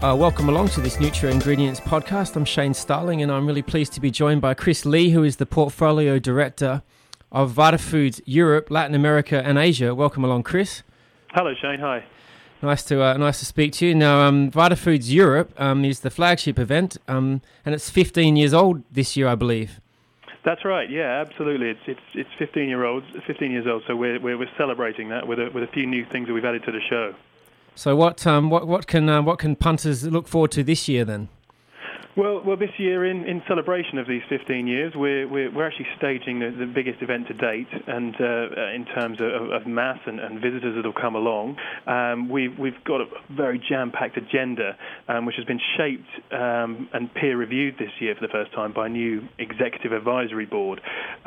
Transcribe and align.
Uh, 0.00 0.14
welcome 0.14 0.48
along 0.48 0.68
to 0.68 0.80
this 0.80 0.96
NutraIngredients 0.98 1.80
podcast. 1.80 2.36
I'm 2.36 2.44
Shane 2.44 2.72
Starling, 2.72 3.20
and 3.20 3.32
I'm 3.32 3.48
really 3.48 3.62
pleased 3.62 3.94
to 3.94 4.00
be 4.00 4.12
joined 4.12 4.40
by 4.40 4.54
Chris 4.54 4.86
Lee, 4.86 5.10
who 5.10 5.24
is 5.24 5.38
the 5.38 5.44
portfolio 5.44 6.20
director 6.20 6.82
of 7.32 7.52
VitaFoods 7.52 8.20
Europe, 8.24 8.70
Latin 8.70 8.94
America, 8.94 9.42
and 9.44 9.58
Asia. 9.58 9.96
Welcome 9.96 10.22
along, 10.22 10.44
Chris. 10.44 10.84
Hello, 11.32 11.52
Shane. 11.60 11.80
Hi. 11.80 12.04
Nice 12.62 12.84
to 12.84 13.02
uh, 13.02 13.16
nice 13.16 13.40
to 13.40 13.44
speak 13.44 13.72
to 13.72 13.86
you. 13.86 13.94
Now, 13.96 14.20
um, 14.20 14.52
VitaFoods 14.52 15.10
Europe 15.10 15.52
um, 15.60 15.84
is 15.84 15.98
the 16.00 16.10
flagship 16.10 16.60
event, 16.60 16.96
um, 17.08 17.42
and 17.66 17.74
it's 17.74 17.90
15 17.90 18.36
years 18.36 18.54
old 18.54 18.84
this 18.92 19.16
year, 19.16 19.26
I 19.26 19.34
believe. 19.34 19.80
That's 20.44 20.64
right. 20.64 20.88
Yeah, 20.88 21.24
absolutely. 21.26 21.70
It's 21.70 21.80
it's 21.88 22.00
it's 22.14 22.30
15 22.38 22.68
year 22.68 22.84
olds, 22.84 23.06
15 23.26 23.50
years 23.50 23.66
old. 23.66 23.82
So 23.88 23.96
we're 23.96 24.20
we're, 24.20 24.38
we're 24.38 24.56
celebrating 24.56 25.08
that 25.08 25.26
with 25.26 25.40
a, 25.40 25.50
with 25.50 25.64
a 25.64 25.72
few 25.72 25.86
new 25.86 26.04
things 26.04 26.28
that 26.28 26.34
we've 26.34 26.44
added 26.44 26.62
to 26.66 26.70
the 26.70 26.80
show. 26.88 27.16
So 27.78 27.94
what 27.94 28.26
um, 28.26 28.50
what 28.50 28.66
what 28.66 28.88
can 28.88 29.08
uh, 29.08 29.22
what 29.22 29.38
can 29.38 29.54
punters 29.54 30.04
look 30.04 30.26
forward 30.26 30.50
to 30.50 30.64
this 30.64 30.88
year 30.88 31.04
then? 31.04 31.28
Well, 32.18 32.42
well, 32.44 32.56
this 32.56 32.72
year, 32.78 33.04
in, 33.04 33.24
in 33.26 33.44
celebration 33.46 33.96
of 33.98 34.08
these 34.08 34.22
15 34.28 34.66
years, 34.66 34.92
we're, 34.96 35.28
we're, 35.28 35.52
we're 35.54 35.64
actually 35.64 35.86
staging 35.96 36.40
the, 36.40 36.50
the, 36.50 36.66
biggest 36.66 37.00
event 37.00 37.28
to 37.28 37.34
date, 37.34 37.68
and 37.86 38.12
uh, 38.20 38.74
in 38.74 38.86
terms 38.92 39.20
of, 39.20 39.52
of 39.52 39.68
mass 39.68 40.00
and, 40.04 40.18
and, 40.18 40.42
visitors 40.42 40.74
that 40.74 40.84
will 40.84 41.00
come 41.00 41.14
along, 41.14 41.56
um, 41.86 42.28
we've, 42.28 42.58
we've 42.58 42.82
got 42.82 43.00
a 43.00 43.04
very 43.30 43.62
jam-packed 43.68 44.16
agenda, 44.16 44.76
um, 45.06 45.26
which 45.26 45.36
has 45.36 45.44
been 45.44 45.60
shaped 45.76 46.08
um, 46.32 46.88
and 46.92 47.14
peer-reviewed 47.14 47.76
this 47.78 47.92
year 48.00 48.16
for 48.16 48.26
the 48.26 48.32
first 48.32 48.52
time 48.52 48.72
by 48.72 48.86
a 48.86 48.88
new 48.88 49.22
executive 49.38 49.92
advisory 49.92 50.46
board, 50.46 50.80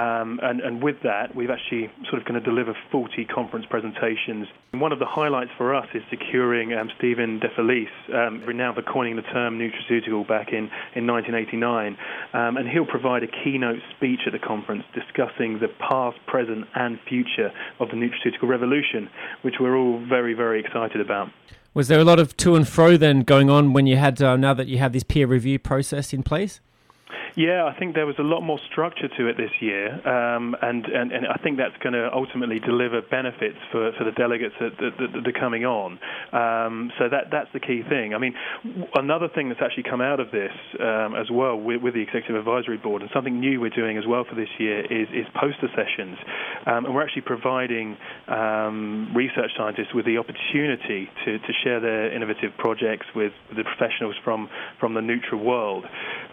um, 0.00 0.40
and, 0.42 0.62
and 0.62 0.82
with 0.82 0.96
that, 1.02 1.36
we've 1.36 1.50
actually 1.50 1.92
sort 2.08 2.22
of 2.22 2.26
going 2.26 2.40
to 2.42 2.48
deliver 2.48 2.74
40 2.90 3.26
conference 3.26 3.66
presentations. 3.68 4.48
One 4.72 4.92
of 4.92 4.98
the 4.98 5.06
highlights 5.06 5.50
for 5.56 5.74
us 5.74 5.86
is 5.94 6.02
securing 6.10 6.74
um, 6.74 6.90
Stephen 6.98 7.40
DeFelice, 7.40 8.14
um, 8.14 8.42
renowned 8.44 8.76
for 8.76 8.82
coining 8.82 9.16
the 9.16 9.22
term 9.22 9.58
nutraceutical 9.58 10.28
back 10.28 10.48
in 10.52 10.70
in 10.94 11.06
1989. 11.06 11.96
Um, 12.34 12.56
and 12.58 12.68
he'll 12.68 12.84
provide 12.84 13.22
a 13.22 13.28
keynote 13.28 13.80
speech 13.96 14.20
at 14.26 14.32
the 14.32 14.38
conference 14.38 14.84
discussing 14.92 15.58
the 15.60 15.68
past, 15.88 16.18
present, 16.26 16.66
and 16.74 16.98
future 17.08 17.50
of 17.80 17.88
the 17.88 17.94
nutraceutical 17.94 18.46
revolution, 18.46 19.08
which 19.40 19.54
we're 19.58 19.74
all 19.74 20.04
very, 20.06 20.34
very 20.34 20.60
excited 20.60 21.00
about. 21.00 21.30
Was 21.72 21.88
there 21.88 22.00
a 22.00 22.04
lot 22.04 22.18
of 22.18 22.36
to 22.38 22.54
and 22.54 22.68
fro 22.68 22.98
then 22.98 23.20
going 23.20 23.48
on 23.48 23.72
when 23.72 23.86
you 23.86 23.96
had 23.96 24.20
uh, 24.20 24.36
now 24.36 24.52
that 24.52 24.66
you 24.66 24.76
have 24.78 24.92
this 24.92 25.02
peer 25.02 25.26
review 25.26 25.58
process 25.58 26.12
in 26.12 26.22
place? 26.22 26.60
Yeah, 27.38 27.66
I 27.66 27.78
think 27.78 27.94
there 27.94 28.04
was 28.04 28.18
a 28.18 28.26
lot 28.26 28.40
more 28.40 28.58
structure 28.68 29.06
to 29.06 29.28
it 29.28 29.36
this 29.36 29.52
year, 29.60 29.94
um, 30.02 30.56
and, 30.60 30.84
and, 30.86 31.12
and 31.12 31.24
I 31.28 31.38
think 31.38 31.56
that's 31.56 31.76
going 31.80 31.92
to 31.92 32.10
ultimately 32.12 32.58
deliver 32.58 33.00
benefits 33.00 33.58
for, 33.70 33.92
for 33.96 34.02
the 34.02 34.10
delegates 34.10 34.56
that, 34.58 34.74
that, 34.80 34.98
that 34.98 35.22
are 35.22 35.38
coming 35.38 35.64
on. 35.64 36.00
Um, 36.34 36.90
so 36.98 37.08
that 37.08 37.30
that's 37.30 37.46
the 37.54 37.60
key 37.60 37.82
thing. 37.88 38.12
I 38.12 38.18
mean, 38.18 38.34
another 38.96 39.28
thing 39.28 39.50
that's 39.50 39.62
actually 39.62 39.84
come 39.84 40.00
out 40.00 40.18
of 40.18 40.32
this 40.32 40.50
um, 40.82 41.14
as 41.14 41.30
well 41.30 41.54
with, 41.54 41.80
with, 41.80 41.94
the 41.94 42.02
executive 42.02 42.34
advisory 42.34 42.76
board, 42.76 43.02
and 43.02 43.10
something 43.14 43.38
new 43.38 43.60
we're 43.60 43.70
doing 43.70 43.98
as 43.98 44.04
well 44.04 44.26
for 44.28 44.34
this 44.34 44.50
year 44.58 44.82
is, 44.82 45.06
is 45.14 45.26
poster 45.38 45.70
sessions, 45.78 46.18
um, 46.66 46.86
and 46.86 46.92
we're 46.92 47.04
actually 47.04 47.22
providing 47.22 47.96
um, 48.26 49.14
research 49.14 49.54
scientists 49.56 49.94
with 49.94 50.06
the 50.06 50.18
opportunity 50.18 51.06
to, 51.24 51.38
to 51.38 51.52
share 51.62 51.78
their 51.78 52.10
innovative 52.10 52.50
projects 52.58 53.06
with 53.14 53.30
the 53.54 53.62
professionals 53.62 54.16
from 54.24 54.50
from 54.80 54.94
the 54.94 55.00
Nutra 55.00 55.38
world, 55.38 55.84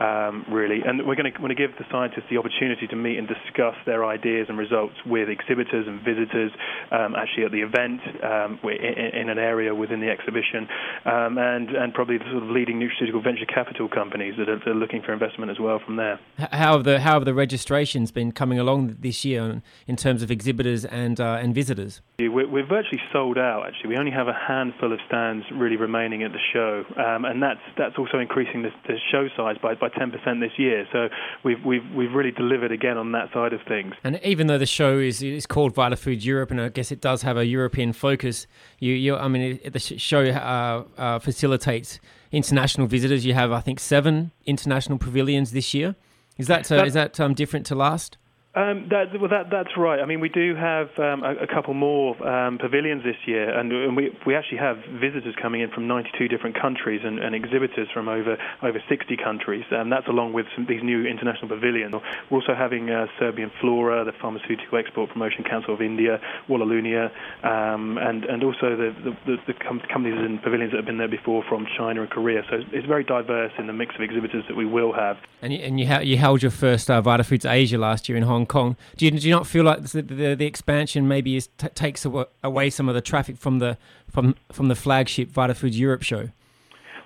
um, 0.00 0.44
really 0.48 0.82
and 0.84 1.06
we're 1.06 1.14
going 1.14 1.32
to, 1.32 1.54
give 1.54 1.76
the 1.78 1.84
scientists 1.90 2.24
the 2.30 2.38
opportunity 2.38 2.86
to 2.86 2.96
meet 2.96 3.18
and 3.18 3.28
discuss 3.28 3.74
their 3.84 4.04
ideas 4.04 4.46
and 4.48 4.56
results 4.56 4.94
with 5.04 5.28
exhibitors 5.28 5.86
and 5.86 6.00
visitors, 6.00 6.50
um, 6.90 7.14
actually 7.14 7.44
at 7.44 7.52
the 7.52 7.60
event, 7.60 8.00
um, 8.24 8.58
in, 8.64 9.20
in, 9.20 9.28
an 9.28 9.38
area 9.38 9.74
within 9.74 10.00
the 10.00 10.08
exhibition, 10.08 10.66
um, 11.04 11.36
and 11.36 11.70
and 11.70 11.92
probably 11.92 12.16
the 12.16 12.24
sort 12.30 12.42
of 12.42 12.48
leading 12.48 12.80
nutraceutical 12.80 13.22
venture 13.22 13.44
capital 13.44 13.88
companies 13.88 14.34
that 14.38 14.48
are, 14.48 14.58
that 14.58 14.68
are, 14.68 14.74
looking 14.74 15.02
for 15.02 15.12
investment 15.12 15.50
as 15.50 15.60
well 15.60 15.78
from 15.84 15.96
there. 15.96 16.18
How 16.38 16.72
have 16.72 16.84
the 16.84 17.00
how 17.00 17.14
have 17.14 17.24
the 17.24 17.34
registrations 17.34 18.10
been 18.10 18.32
coming 18.32 18.58
along 18.58 18.96
this 19.00 19.24
year 19.24 19.62
in 19.86 19.96
terms 19.96 20.22
of 20.22 20.30
exhibitors 20.30 20.84
and 20.86 21.20
uh, 21.20 21.38
and 21.40 21.54
visitors? 21.54 22.00
We're, 22.18 22.48
we're, 22.48 22.66
virtually 22.66 23.00
sold 23.12 23.38
out. 23.38 23.66
Actually, 23.66 23.90
we 23.90 23.96
only 23.96 24.12
have 24.12 24.28
a 24.28 24.34
handful 24.34 24.92
of 24.92 25.00
stands 25.06 25.44
really 25.52 25.76
remaining 25.76 26.22
at 26.22 26.32
the 26.32 26.40
show, 26.52 26.84
um, 26.96 27.24
and 27.24 27.42
that's 27.42 27.60
that's 27.76 27.98
also 27.98 28.18
increasing 28.18 28.62
the, 28.62 28.70
the 28.86 28.96
show 29.10 29.28
size 29.36 29.56
by 29.60 29.74
by 29.82 29.88
10% 29.88 30.40
this 30.40 30.52
year. 30.56 30.86
So 30.92 31.08
we've 31.44 31.62
we've 31.64 31.82
we've 31.94 32.12
really 32.12 32.30
delivered 32.30 32.70
again 32.70 32.96
on 32.96 33.10
that 33.12 33.32
side 33.32 33.52
of 33.52 33.60
things. 33.66 33.94
And 34.04 34.20
even 34.22 34.46
though 34.46 34.56
the 34.56 34.64
show 34.64 34.98
is 34.98 35.22
is 35.22 35.44
called 35.44 35.74
VitaFoods 35.74 36.24
Europe, 36.24 36.52
and 36.52 36.60
I 36.60 36.68
guess 36.68 36.92
it 36.92 37.00
does 37.00 37.22
have 37.22 37.36
a 37.36 37.44
European 37.44 37.92
focus, 37.92 38.46
you 38.78 38.94
you 38.94 39.16
I 39.16 39.26
mean 39.26 39.58
the 39.64 39.80
show 39.80 40.22
uh, 40.24 40.84
uh, 40.96 41.18
facilitates 41.18 41.98
international 42.30 42.86
visitors. 42.86 43.26
You 43.26 43.34
have 43.34 43.50
I 43.50 43.60
think 43.60 43.80
seven 43.80 44.30
international 44.46 44.98
pavilions 44.98 45.50
this 45.50 45.74
year. 45.74 45.96
Is 46.38 46.46
that, 46.46 46.72
uh, 46.72 46.84
is 46.84 46.94
that 46.94 47.20
um, 47.20 47.34
different 47.34 47.66
to 47.66 47.74
last? 47.74 48.16
Um, 48.54 48.88
that, 48.90 49.18
well, 49.18 49.30
that, 49.30 49.48
that's 49.50 49.78
right. 49.78 49.98
I 49.98 50.04
mean, 50.04 50.20
we 50.20 50.28
do 50.28 50.54
have 50.54 50.88
um, 50.98 51.24
a, 51.24 51.44
a, 51.44 51.46
couple 51.46 51.72
more 51.72 52.12
um, 52.20 52.58
pavilions 52.58 53.02
this 53.02 53.16
year, 53.24 53.48
and, 53.48 53.72
and, 53.72 53.96
we, 53.96 54.10
we 54.26 54.34
actually 54.36 54.58
have 54.58 54.76
visitors 55.00 55.34
coming 55.40 55.62
in 55.62 55.70
from 55.70 55.88
92 55.88 56.28
different 56.28 56.60
countries 56.60 57.00
and, 57.02 57.18
and 57.18 57.34
exhibitors 57.34 57.88
from 57.94 58.08
over 58.08 58.36
over 58.60 58.78
60 58.90 59.16
countries, 59.16 59.64
and 59.70 59.90
that's 59.90 60.06
along 60.06 60.34
with 60.34 60.44
some, 60.54 60.66
these 60.68 60.82
new 60.82 61.06
international 61.06 61.48
pavilions. 61.48 61.94
We're 62.28 62.40
also 62.40 62.54
having 62.54 62.90
uh, 62.90 63.06
Serbian 63.18 63.50
Flora, 63.58 64.04
the 64.04 64.12
Pharmaceutical 64.20 64.76
Export 64.76 65.08
Promotion 65.08 65.44
Council 65.44 65.72
of 65.72 65.80
India, 65.80 66.20
Wallalunia, 66.46 67.08
um, 67.42 67.96
and 67.96 68.26
and 68.26 68.44
also 68.44 68.76
the 68.76 68.92
the, 69.02 69.16
the, 69.24 69.36
the 69.46 69.54
com- 69.64 69.80
companies 69.90 70.20
and 70.20 70.42
pavilions 70.42 70.72
that 70.72 70.76
have 70.76 70.86
been 70.86 70.98
there 70.98 71.08
before 71.08 71.42
from 71.48 71.66
China 71.78 72.02
and 72.02 72.10
Korea. 72.10 72.42
So 72.50 72.60
it's 72.70 72.86
very 72.86 73.04
diverse 73.04 73.52
in 73.56 73.66
the 73.66 73.72
mix 73.72 73.94
of 73.94 74.02
exhibitors 74.02 74.44
that 74.48 74.56
we 74.58 74.66
will 74.66 74.92
have. 74.92 75.16
And 75.40 75.54
you, 75.54 75.58
and 75.60 75.80
you, 75.80 75.86
ha- 75.86 76.00
you 76.00 76.18
held 76.18 76.42
your 76.42 76.50
first 76.50 76.90
uh, 76.90 77.00
VitaFoods 77.00 77.50
Asia 77.50 77.78
last 77.78 78.10
year 78.10 78.18
in 78.18 78.24
Hong 78.24 78.41
Hong 78.42 78.46
Kong. 78.46 78.76
Do 78.96 79.04
you, 79.04 79.10
do 79.12 79.28
you 79.28 79.34
not 79.34 79.46
feel 79.46 79.64
like 79.64 79.82
the, 79.82 80.02
the, 80.02 80.34
the 80.34 80.46
expansion 80.46 81.06
maybe 81.06 81.36
is, 81.36 81.48
t- 81.58 81.68
takes 81.68 82.04
away 82.42 82.70
some 82.70 82.88
of 82.88 82.94
the 82.94 83.00
traffic 83.00 83.36
from 83.36 83.58
the 83.60 83.78
from 84.10 84.34
from 84.50 84.68
the 84.68 84.74
flagship 84.74 85.30
VitaFoods 85.30 85.78
Europe 85.78 86.02
show? 86.02 86.30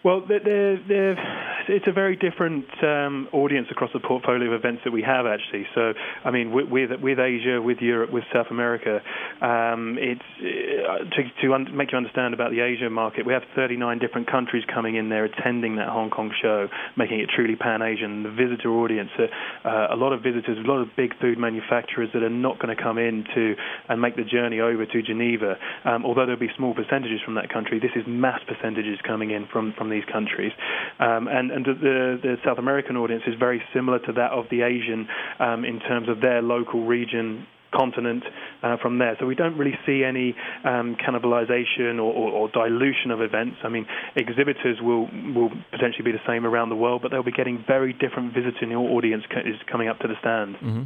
Well, 0.02 0.22
they're, 0.26 0.78
they're 0.88 1.35
it's 1.68 1.86
a 1.86 1.92
very 1.92 2.16
different 2.16 2.66
um, 2.82 3.28
audience 3.32 3.68
across 3.70 3.90
the 3.92 4.00
portfolio 4.00 4.52
of 4.52 4.58
events 4.58 4.82
that 4.84 4.92
we 4.92 5.02
have 5.02 5.26
actually. 5.26 5.66
So, 5.74 5.92
I 6.24 6.30
mean, 6.30 6.52
with 6.52 6.68
with, 6.68 6.90
with 7.00 7.18
Asia, 7.18 7.60
with 7.60 7.78
Europe, 7.80 8.12
with 8.12 8.24
South 8.32 8.46
America, 8.50 9.00
um, 9.40 9.96
it's 9.98 10.28
uh, 10.40 11.04
to, 11.04 11.22
to 11.42 11.54
un- 11.54 11.76
make 11.76 11.92
you 11.92 11.98
understand 11.98 12.34
about 12.34 12.50
the 12.50 12.60
Asia 12.60 12.90
market. 12.90 13.26
We 13.26 13.32
have 13.32 13.42
39 13.54 13.98
different 13.98 14.30
countries 14.30 14.64
coming 14.72 14.96
in 14.96 15.08
there 15.08 15.24
attending 15.24 15.76
that 15.76 15.88
Hong 15.88 16.10
Kong 16.10 16.32
show, 16.40 16.68
making 16.96 17.20
it 17.20 17.30
truly 17.34 17.56
pan-Asian. 17.56 18.22
The 18.22 18.30
visitor 18.30 18.70
audience, 18.70 19.10
uh, 19.18 19.68
uh, 19.68 19.88
a 19.94 19.96
lot 19.96 20.12
of 20.12 20.22
visitors, 20.22 20.58
a 20.58 20.68
lot 20.68 20.80
of 20.80 20.88
big 20.96 21.18
food 21.20 21.38
manufacturers 21.38 22.10
that 22.14 22.22
are 22.22 22.30
not 22.30 22.58
going 22.58 22.74
to 22.74 22.80
come 22.80 22.98
in 22.98 23.24
to 23.34 23.54
and 23.88 24.00
make 24.00 24.16
the 24.16 24.24
journey 24.24 24.60
over 24.60 24.86
to 24.86 25.02
Geneva. 25.02 25.56
Um, 25.84 26.04
although 26.04 26.26
there'll 26.26 26.40
be 26.40 26.52
small 26.56 26.74
percentages 26.74 27.20
from 27.24 27.34
that 27.34 27.52
country, 27.52 27.78
this 27.78 27.92
is 27.96 28.04
mass 28.06 28.40
percentages 28.46 28.98
coming 29.06 29.30
in 29.30 29.46
from 29.52 29.74
from 29.76 29.90
these 29.90 30.04
countries, 30.10 30.52
um, 30.98 31.28
and 31.28 31.50
and 31.56 31.64
the, 31.64 32.18
the 32.22 32.36
South 32.44 32.58
American 32.58 32.96
audience 32.96 33.22
is 33.26 33.34
very 33.38 33.62
similar 33.74 33.98
to 34.00 34.12
that 34.12 34.30
of 34.30 34.44
the 34.50 34.60
Asian 34.60 35.08
um, 35.40 35.64
in 35.64 35.80
terms 35.80 36.08
of 36.08 36.20
their 36.20 36.42
local 36.42 36.84
region 36.84 37.46
continent 37.74 38.22
uh, 38.62 38.76
from 38.80 38.98
there. 38.98 39.16
So 39.18 39.26
we 39.26 39.34
don't 39.34 39.56
really 39.56 39.76
see 39.86 40.04
any 40.04 40.36
um, 40.64 40.96
cannibalization 40.96 41.96
or, 41.96 42.12
or, 42.12 42.30
or, 42.30 42.48
dilution 42.50 43.10
of 43.10 43.20
events. 43.20 43.56
I 43.64 43.68
mean, 43.68 43.86
exhibitors 44.14 44.78
will 44.80 45.08
will 45.34 45.50
potentially 45.72 46.04
be 46.04 46.12
the 46.12 46.24
same 46.26 46.46
around 46.46 46.68
the 46.68 46.76
world, 46.76 47.02
but 47.02 47.10
they'll 47.10 47.22
be 47.22 47.32
getting 47.32 47.64
very 47.66 47.92
different 47.92 48.34
visiting 48.34 48.70
your 48.70 48.88
audience 48.90 49.24
is 49.44 49.56
coming 49.70 49.88
up 49.88 49.98
to 50.00 50.08
the 50.08 50.14
stand. 50.20 50.56
Mm-hmm. 50.56 50.82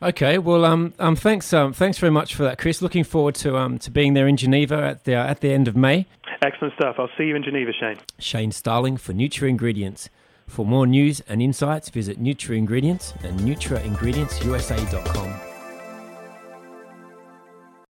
Okay, 0.00 0.38
well, 0.38 0.64
um, 0.64 0.94
um, 1.00 1.16
thanks, 1.16 1.52
um, 1.52 1.72
thanks 1.72 1.98
very 1.98 2.12
much 2.12 2.36
for 2.36 2.44
that, 2.44 2.56
Chris. 2.56 2.80
Looking 2.80 3.02
forward 3.02 3.34
to 3.36 3.56
um, 3.56 3.78
to 3.80 3.90
being 3.90 4.14
there 4.14 4.28
in 4.28 4.36
Geneva 4.36 4.76
at 4.76 5.04
the 5.04 5.16
uh, 5.16 5.26
at 5.26 5.40
the 5.40 5.50
end 5.50 5.66
of 5.66 5.74
May. 5.74 6.06
Excellent 6.42 6.74
stuff. 6.74 6.96
I'll 6.98 7.08
see 7.18 7.24
you 7.24 7.36
in 7.36 7.42
Geneva, 7.42 7.72
Shane. 7.72 7.98
Shane 8.18 8.52
Starling 8.52 8.96
for 8.96 9.12
NutraIngredients. 9.12 10.08
For 10.46 10.64
more 10.64 10.86
news 10.86 11.20
and 11.28 11.42
insights, 11.42 11.90
visit 11.90 12.22
NutraIngredients 12.22 13.22
and 13.24 13.40
NutraIngredientsUSA.com. 13.40 15.47